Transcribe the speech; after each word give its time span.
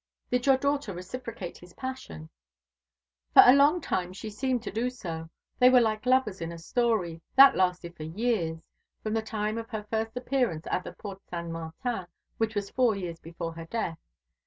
"Did 0.31 0.47
your 0.47 0.57
daughter 0.57 0.95
reciprocate 0.95 1.59
his 1.59 1.75
passion?" 1.75 2.29
"For 3.35 3.43
a 3.45 3.53
long 3.53 3.81
time 3.81 4.13
she 4.13 4.31
seemed 4.31 4.63
to 4.63 4.71
do 4.71 4.89
so. 4.89 5.29
They 5.59 5.69
were 5.69 5.79
like 5.79 6.07
lovers 6.07 6.41
in 6.41 6.51
a 6.51 6.57
story. 6.57 7.21
That 7.35 7.55
lasted 7.55 7.95
for 7.95 8.01
years 8.01 8.63
from 9.03 9.13
the 9.13 9.21
time 9.21 9.59
of 9.59 9.69
her 9.69 9.85
first 9.91 10.17
appearance 10.17 10.65
at 10.71 10.83
the 10.85 10.93
Porte 10.93 11.21
Saint 11.29 11.51
Martin, 11.51 12.07
which 12.39 12.55
was 12.55 12.71
four 12.71 12.95
years 12.95 13.19
before 13.19 13.51
her 13.53 13.65
death. 13.65 13.99